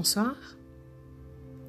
Bonsoir. 0.00 0.34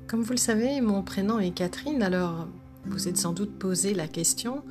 Comme 0.08 0.22
vous 0.22 0.32
le 0.32 0.38
savez, 0.38 0.80
mon 0.80 1.04
prénom 1.04 1.38
est 1.40 1.52
Catherine, 1.52 2.02
alors 2.02 2.48
vous 2.86 3.10
êtes 3.10 3.18
sans 3.18 3.34
doute 3.34 3.60
posé 3.60 3.94
la 3.94 4.08
question 4.08 4.64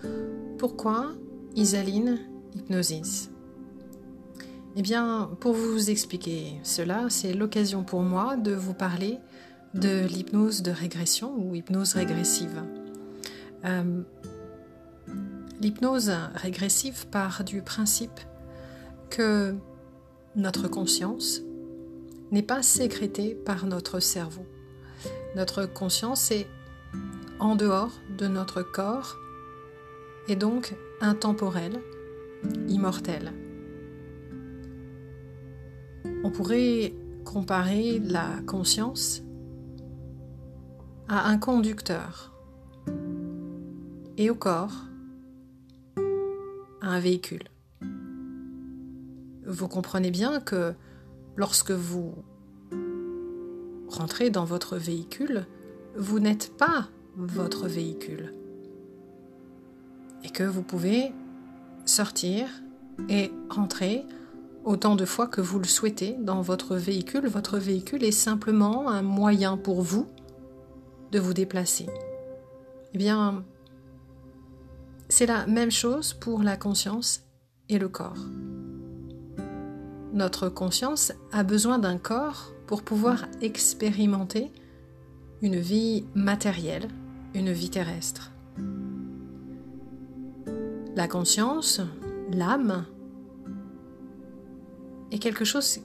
pourquoi 0.57 1.13
Isaline 1.57 2.21
Hypnosis? 2.55 3.31
Eh 4.77 4.81
bien, 4.81 5.29
pour 5.41 5.53
vous 5.53 5.91
expliquer 5.91 6.55
cela, 6.63 7.11
c'est 7.11 7.35
l'occasion 7.35 7.85
pour 7.85 8.01
moi 8.01 8.39
de 8.39 8.55
vous 8.55 8.73
parler 8.73 9.19
de 9.75 10.07
l'hypnose 10.07 10.63
de 10.63 10.71
régression 10.71 11.35
ou 11.37 11.55
hypnose 11.55 11.93
régressive. 11.93 12.63
Euh, 13.67 14.01
l'hypnose 15.61 16.11
régressive 16.35 17.09
part 17.09 17.45
du 17.45 17.61
principe 17.61 18.21
que 19.11 19.55
notre 20.35 20.67
conscience 20.67 21.43
n'est 22.31 22.43
pas 22.43 22.63
sécrétée 22.63 23.35
par 23.35 23.67
notre 23.67 24.01
cerveau. 24.01 24.47
Notre 25.37 25.67
conscience 25.67 26.31
est 26.31 26.47
en 27.39 27.57
dehors 27.57 27.93
de 28.19 28.29
notre 28.29 28.63
corps 28.63 29.17
et 30.29 30.37
donc 30.37 30.75
intemporelle, 31.01 31.81
immortelle. 32.69 33.33
On 36.23 36.31
pourrait 36.31 36.95
comparer 37.25 37.99
la 38.01 38.27
conscience 38.47 39.23
à 41.09 41.29
un 41.29 41.39
conducteur 41.39 42.33
et 44.17 44.31
au 44.31 44.35
corps 44.35 44.85
à 46.83 46.89
un 46.89 47.01
véhicule. 47.01 47.45
Vous 49.47 49.69
comprenez 49.69 50.11
bien 50.11 50.41
que 50.41 50.75
lorsque 51.41 51.71
vous 51.71 52.13
rentrez 53.89 54.29
dans 54.29 54.45
votre 54.45 54.77
véhicule, 54.77 55.47
vous 55.97 56.21
n'êtes 56.21 56.55
pas 56.59 56.89
votre 57.17 57.67
véhicule. 57.67 58.35
Et 60.23 60.29
que 60.29 60.43
vous 60.43 60.63
pouvez 60.63 61.15
sortir 61.87 62.47
et 63.09 63.33
rentrer 63.49 64.05
autant 64.65 64.97
de 64.97 65.07
fois 65.07 65.29
que 65.29 65.41
vous 65.41 65.59
le 65.59 65.65
souhaitez 65.65 66.15
dans 66.21 66.43
votre 66.43 66.77
véhicule. 66.77 67.27
Votre 67.27 67.57
véhicule 67.57 68.05
est 68.05 68.13
simplement 68.13 68.91
un 68.91 69.01
moyen 69.01 69.57
pour 69.57 69.81
vous 69.81 70.07
de 71.11 71.19
vous 71.19 71.33
déplacer. 71.33 71.87
Eh 72.93 72.99
bien, 72.99 73.45
c'est 75.09 75.27
la 75.27 75.47
même 75.47 75.71
chose 75.71 76.13
pour 76.13 76.43
la 76.43 76.59
conscience 76.59 77.23
et 77.71 77.79
le 77.79 77.89
corps. 77.89 78.27
Notre 80.13 80.49
conscience 80.49 81.13
a 81.31 81.45
besoin 81.45 81.79
d'un 81.79 81.97
corps 81.97 82.53
pour 82.67 82.83
pouvoir 82.83 83.27
expérimenter 83.41 84.51
une 85.41 85.57
vie 85.57 86.05
matérielle, 86.15 86.89
une 87.35 87.53
vie 87.53 87.71
terrestre. 87.71 88.33
La 90.97 91.07
conscience, 91.07 91.81
l'âme, 92.33 92.87
est 95.13 95.19
quelque 95.19 95.45
chose 95.45 95.81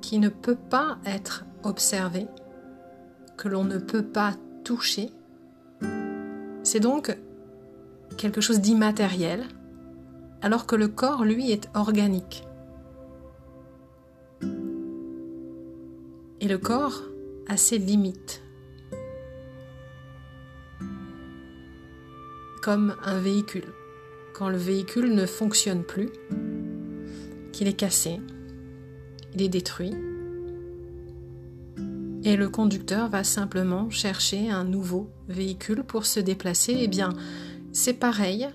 qui 0.00 0.18
ne 0.18 0.28
peut 0.28 0.56
pas 0.56 0.98
être 1.06 1.44
observé, 1.62 2.26
que 3.36 3.48
l'on 3.48 3.64
ne 3.64 3.78
peut 3.78 4.04
pas 4.04 4.34
toucher. 4.64 5.10
C'est 6.64 6.80
donc 6.80 7.16
quelque 8.16 8.40
chose 8.40 8.60
d'immatériel, 8.60 9.44
alors 10.42 10.66
que 10.66 10.76
le 10.76 10.88
corps, 10.88 11.24
lui, 11.24 11.52
est 11.52 11.70
organique. 11.74 12.44
Et 16.44 16.46
le 16.46 16.58
corps 16.58 17.04
a 17.48 17.56
ses 17.56 17.78
limites. 17.78 18.42
Comme 22.62 22.96
un 23.02 23.18
véhicule. 23.18 23.72
Quand 24.34 24.50
le 24.50 24.58
véhicule 24.58 25.14
ne 25.14 25.24
fonctionne 25.24 25.84
plus, 25.84 26.10
qu'il 27.52 27.66
est 27.66 27.72
cassé, 27.72 28.20
il 29.32 29.40
est 29.40 29.48
détruit, 29.48 29.94
et 32.24 32.36
le 32.36 32.50
conducteur 32.50 33.08
va 33.08 33.24
simplement 33.24 33.88
chercher 33.88 34.50
un 34.50 34.64
nouveau 34.64 35.08
véhicule 35.28 35.82
pour 35.82 36.04
se 36.04 36.20
déplacer, 36.20 36.76
eh 36.78 36.88
bien, 36.88 37.14
c'est 37.72 37.94
pareil 37.94 38.50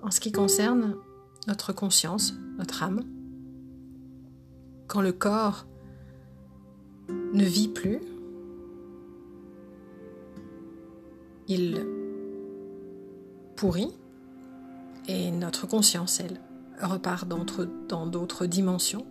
en 0.00 0.12
ce 0.12 0.20
qui 0.20 0.30
concerne 0.30 0.94
notre 1.48 1.72
conscience, 1.72 2.34
notre 2.56 2.84
âme. 2.84 3.00
Quand 4.86 5.00
le 5.00 5.12
corps 5.12 5.66
ne 7.08 7.44
vit 7.44 7.68
plus, 7.68 8.00
il 11.48 11.86
pourrit 13.56 13.92
et 15.08 15.30
notre 15.30 15.66
conscience, 15.66 16.20
elle, 16.20 16.40
repart 16.80 17.28
dans 17.28 18.06
d'autres 18.06 18.46
dimensions 18.46 19.06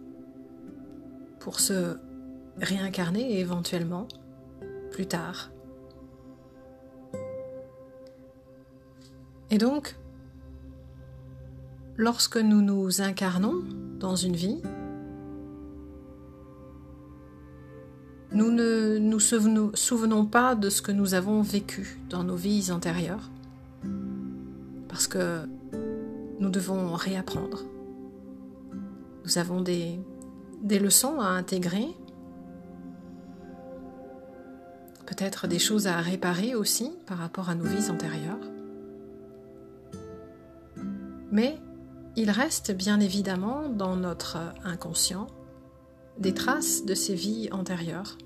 pour 1.39 1.59
se 1.59 1.97
réincarner 2.57 3.39
éventuellement 3.39 4.07
plus 4.91 5.05
tard. 5.05 5.51
Et 9.49 9.57
donc, 9.57 9.95
lorsque 11.95 12.37
nous 12.37 12.61
nous 12.61 13.01
incarnons 13.01 13.63
dans 13.99 14.15
une 14.15 14.35
vie, 14.35 14.61
Nous 18.33 18.49
ne 18.49 18.97
nous 18.97 19.19
souvenons, 19.19 20.25
pas 20.25 20.55
de 20.55 20.71
ce 20.71 20.81
que 20.81 20.91
nous 20.91 21.13
avons 21.13 21.43
vécu 21.43 21.99
dans 22.09 22.23
nos 22.23 22.35
vies 22.35 22.71
antérieures, 22.71 23.29
parce 24.87 25.05
que 25.05 25.47
nous 26.39 26.49
devons 26.49 26.95
réapprendre. 26.95 27.63
Nous 29.23 29.37
avons 29.37 29.61
des, 29.61 29.99
leçons 30.63 31.19
à 31.19 31.27
intégrer, 31.27 31.85
peut-être 35.05 35.47
des 35.47 35.59
choses 35.59 35.85
à 35.85 35.97
réparer 35.97 36.55
aussi 36.55 36.91
par 37.05 37.19
rapport 37.19 37.49
à 37.49 37.55
nos 37.55 37.65
vies 37.65 37.91
antérieures. 37.91 38.39
Mais 41.31 41.59
il 42.15 42.31
reste 42.31 42.71
bien 42.71 42.99
évidemment 42.99 43.69
dans 43.69 43.95
notre 43.95 44.37
inconscient 44.63 45.27
des 46.17 46.33
traces 46.33 46.85
de 46.85 46.93
ces 46.93 47.15
vies 47.15 47.49
antérieures 47.51 48.17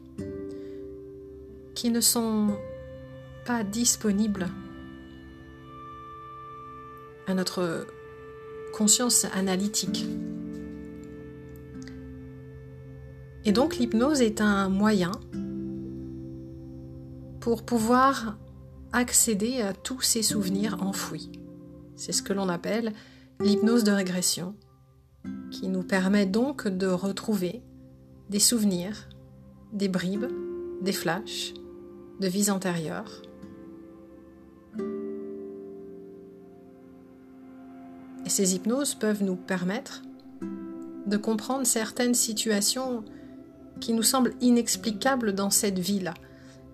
qui 1.75 1.89
ne 1.89 2.01
sont 2.01 2.57
pas 3.45 3.63
disponibles 3.63 4.47
à 7.27 7.33
notre 7.33 7.87
conscience 8.73 9.25
analytique. 9.33 10.05
Et 13.45 13.51
donc 13.51 13.77
l'hypnose 13.77 14.21
est 14.21 14.41
un 14.41 14.69
moyen 14.69 15.11
pour 17.39 17.63
pouvoir 17.63 18.37
accéder 18.91 19.61
à 19.61 19.73
tous 19.73 20.01
ces 20.01 20.21
souvenirs 20.21 20.81
enfouis. 20.81 21.31
C'est 21.95 22.11
ce 22.11 22.21
que 22.21 22.33
l'on 22.33 22.49
appelle 22.49 22.93
l'hypnose 23.39 23.83
de 23.83 23.91
régression, 23.91 24.55
qui 25.51 25.67
nous 25.67 25.83
permet 25.83 26.25
donc 26.25 26.67
de 26.67 26.87
retrouver 26.87 27.61
des 28.29 28.39
souvenirs, 28.39 29.07
des 29.73 29.87
bribes, 29.87 30.27
des 30.81 30.91
flashs 30.91 31.53
de 32.19 32.27
vies 32.27 32.49
antérieures. 32.49 33.21
Et 38.25 38.29
ces 38.29 38.55
hypnoses 38.55 38.95
peuvent 38.95 39.23
nous 39.23 39.35
permettre 39.35 40.01
de 41.05 41.17
comprendre 41.17 41.65
certaines 41.65 42.13
situations 42.13 43.05
qui 43.79 43.93
nous 43.93 44.03
semblent 44.03 44.33
inexplicables 44.41 45.33
dans 45.33 45.49
cette 45.49 45.79
vie-là. 45.79 46.13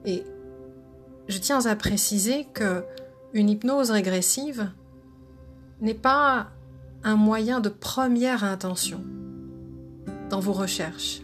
Et 0.06 0.24
je 1.28 1.38
tiens 1.38 1.66
à 1.66 1.76
préciser 1.76 2.48
que 2.54 2.84
une 3.34 3.50
hypnose 3.50 3.92
régressive 3.92 4.72
n'est 5.82 5.94
pas 5.94 6.52
un 7.04 7.16
moyen 7.16 7.60
de 7.60 7.70
première 7.70 8.44
intention 8.44 9.02
dans 10.30 10.40
vos 10.40 10.54
recherches. 10.54 11.22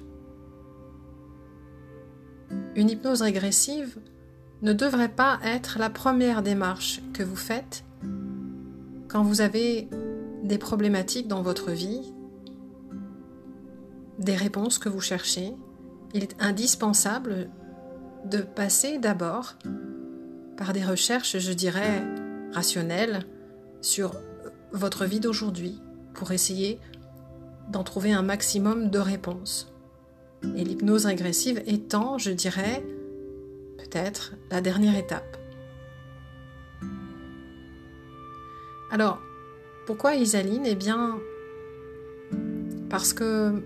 Une 2.79 2.89
hypnose 2.89 3.21
régressive 3.21 3.97
ne 4.61 4.71
devrait 4.71 5.09
pas 5.09 5.37
être 5.43 5.79
la 5.79 5.89
première 5.89 6.41
démarche 6.41 7.01
que 7.11 7.23
vous 7.23 7.35
faites 7.35 7.83
quand 9.09 9.21
vous 9.21 9.41
avez 9.41 9.89
des 10.45 10.57
problématiques 10.57 11.27
dans 11.27 11.41
votre 11.41 11.71
vie, 11.71 12.13
des 14.17 14.37
réponses 14.37 14.79
que 14.79 14.87
vous 14.87 15.01
cherchez. 15.01 15.53
Il 16.13 16.23
est 16.23 16.37
indispensable 16.39 17.49
de 18.23 18.37
passer 18.37 18.97
d'abord 18.97 19.55
par 20.55 20.71
des 20.71 20.85
recherches, 20.85 21.37
je 21.37 21.51
dirais, 21.51 22.07
rationnelles 22.53 23.25
sur 23.81 24.13
votre 24.71 25.03
vie 25.03 25.19
d'aujourd'hui 25.19 25.81
pour 26.13 26.31
essayer 26.31 26.79
d'en 27.73 27.83
trouver 27.83 28.13
un 28.13 28.23
maximum 28.23 28.89
de 28.89 28.99
réponses. 28.99 29.69
Et 30.43 30.63
l'hypnose 30.63 31.05
régressive 31.05 31.61
étant, 31.65 32.17
je 32.17 32.31
dirais, 32.31 32.83
peut-être 33.77 34.35
la 34.51 34.61
dernière 34.61 34.97
étape. 34.97 35.37
Alors, 38.91 39.19
pourquoi 39.85 40.15
Isaline? 40.15 40.65
Eh 40.65 40.75
bien, 40.75 41.19
parce 42.89 43.13
que 43.13 43.61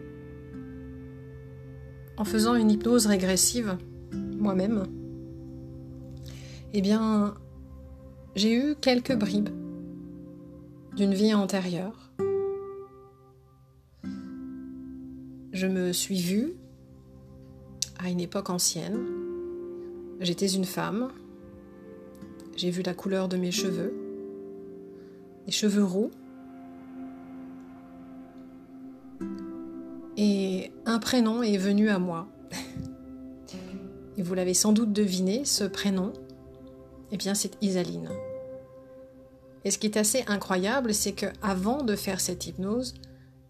en 2.18 2.26
faisant 2.26 2.56
une 2.56 2.70
hypnose 2.70 3.08
régressive 3.08 3.78
moi-même, 4.38 4.84
eh 6.74 6.82
bien, 6.82 7.36
j'ai 8.36 8.54
eu 8.54 8.76
quelques 8.76 9.16
bribes 9.16 9.50
d'une 10.96 11.14
vie 11.14 11.34
antérieure. 11.34 12.03
Je 15.54 15.68
me 15.68 15.94
suis 15.94 16.20
vue 16.20 16.56
à 18.00 18.10
une 18.10 18.20
époque 18.20 18.50
ancienne. 18.50 19.06
J'étais 20.20 20.48
une 20.48 20.66
femme. 20.66 21.12
J'ai 22.56 22.72
vu 22.72 22.82
la 22.82 22.96
couleur 22.96 23.28
de 23.30 23.38
mes 23.38 23.52
cheveux, 23.52 23.94
des 25.46 25.52
cheveux 25.52 25.84
roux. 25.84 26.10
Et 30.18 30.72
un 30.88 30.98
prénom 30.98 31.44
est 31.44 31.58
venu 31.58 31.90
à 31.90 32.00
moi. 32.00 32.28
Et 34.18 34.24
vous 34.24 34.34
l'avez 34.34 34.56
sans 34.56 34.74
doute 34.74 34.92
deviné, 34.92 35.46
ce 35.46 35.66
prénom, 35.66 36.14
eh 37.12 37.18
bien 37.18 37.36
c'est 37.36 37.62
Isaline. 37.62 38.10
Et 39.66 39.72
ce 39.72 39.78
qui 39.78 39.86
est 39.86 39.98
assez 39.98 40.24
incroyable, 40.26 40.96
c'est 40.96 41.14
que 41.14 41.28
avant 41.44 41.84
de 41.84 41.96
faire 41.96 42.22
cette 42.22 42.48
hypnose, 42.48 42.96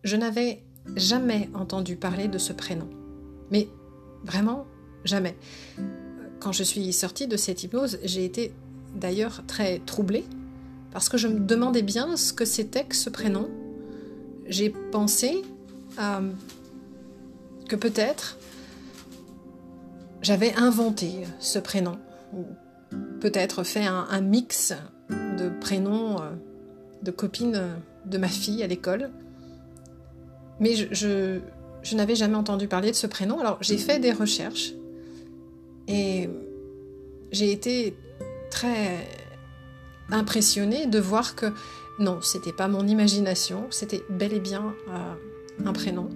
je 0.03 0.17
n'avais 0.17 0.63
jamais 0.95 1.49
entendu 1.53 1.95
parler 1.95 2.27
de 2.27 2.37
ce 2.37 2.53
prénom. 2.53 2.89
Mais 3.51 3.67
vraiment 4.23 4.65
jamais. 5.05 5.35
Quand 6.39 6.51
je 6.51 6.63
suis 6.63 6.91
sortie 6.93 7.27
de 7.27 7.37
cette 7.37 7.63
hypnose, 7.63 7.99
j'ai 8.03 8.25
été 8.25 8.53
d'ailleurs 8.95 9.43
très 9.47 9.79
troublée 9.79 10.25
parce 10.91 11.09
que 11.09 11.17
je 11.17 11.27
me 11.27 11.39
demandais 11.39 11.81
bien 11.81 12.15
ce 12.15 12.33
que 12.33 12.45
c'était 12.45 12.85
que 12.85 12.95
ce 12.95 13.09
prénom. 13.09 13.49
J'ai 14.47 14.69
pensé 14.69 15.41
euh, 15.99 16.31
que 17.67 17.75
peut-être 17.75 18.37
j'avais 20.21 20.53
inventé 20.55 21.25
ce 21.39 21.59
prénom, 21.59 21.97
ou 22.33 22.45
peut-être 23.19 23.63
fait 23.63 23.85
un, 23.85 24.21
mix 24.21 24.73
de 25.09 25.49
prénoms 25.59 26.21
euh, 26.21 26.31
de 27.01 27.11
copines 27.11 27.61
de 28.05 28.17
ma 28.17 28.29
fille 28.29 28.63
à 28.63 28.67
l'école. 28.67 29.11
Mais 30.59 30.75
je, 30.75 31.39
n'avais 31.95 32.15
jamais 32.15 32.35
entendu 32.35 32.67
parler 32.67 32.91
de 32.91 32.95
ce 32.95 33.07
prénom, 33.07 33.39
alors 33.39 33.57
j'ai 33.61 33.77
fait 33.77 33.99
des 33.99 34.11
recherches 34.11 34.73
et 35.87 36.29
j'ai 37.31 37.51
été 37.51 37.95
très 38.49 39.07
impressionnée 40.09 40.85
de 40.85 40.99
voir 40.99 41.35
que 41.35 41.47
non, 41.99 42.21
c'était 42.21 42.53
pas 42.53 42.67
mon 42.67 42.87
imagination, 42.87 43.67
c'était 43.69 44.03
bel 44.09 44.33
et 44.33 44.39
bien 44.39 44.73
euh, 44.89 45.65
un 45.65 45.73
prénom, 45.73 46.09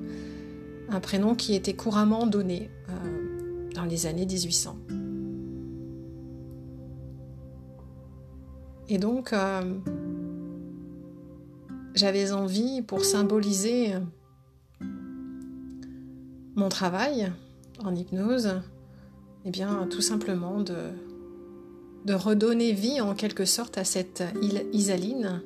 un 0.90 1.00
prénom 1.00 1.36
qui 1.36 1.54
était 1.54 1.74
couramment 1.74 2.26
donné 2.26 2.70
euh, 2.90 3.70
dans 3.76 3.86
les 3.86 4.08
années 4.08 4.26
1800. 4.26 4.78
Et 8.90 8.98
donc, 8.98 9.34
euh, 9.34 9.62
j'avais 11.94 12.32
envie, 12.32 12.82
pour 12.82 13.04
symboliser 13.04 13.94
mon 16.58 16.70
travail 16.70 17.32
en 17.86 17.96
hypnose, 17.96 18.62
eh 19.46 19.52
bien, 19.52 19.88
tout 19.90 20.02
simplement 20.02 20.60
de, 20.60 20.74
redonner 22.10 22.72
vie 22.72 23.00
en 23.00 23.14
quelque 23.16 23.46
sorte 23.46 23.78
à 23.78 23.84
cette 23.84 24.24
Isaline 24.74 25.42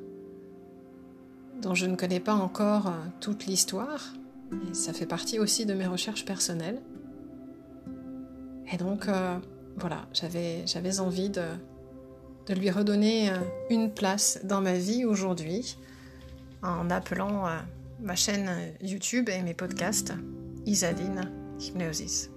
dont 1.62 1.76
je 1.76 1.86
ne 1.86 1.96
connais 1.96 2.20
pas 2.20 2.34
encore 2.34 2.88
euh, 2.88 2.92
toute 3.20 3.46
l'histoire, 3.46 4.14
et 4.52 4.74
ça 4.74 4.94
fait 4.94 5.06
partie 5.06 5.38
aussi 5.38 5.66
de 5.66 5.74
mes 5.74 5.86
recherches 5.86 6.26
personnelles. 6.26 6.82
Et 8.72 8.78
donc, 8.78 9.08
euh, 9.08 9.38
voilà, 9.78 10.08
j'avais, 10.14 11.00
envie 11.00 11.30
de, 11.30 11.44
de 12.48 12.54
lui 12.54 12.72
redonner 12.72 13.30
euh, 13.30 13.36
une 13.70 13.92
place 13.92 14.40
dans 14.44 14.62
ma 14.62 14.74
vie 14.74 15.06
aujourd'hui 15.06 15.78
en 16.64 16.90
appelant 16.90 17.44
ma 18.02 18.16
chaîne 18.16 18.50
YouTube 18.82 19.30
et 19.30 19.42
mes 19.42 19.56
podcasts 19.56 20.14
Isaline 20.66 21.28
Hypnosis. 21.60 22.30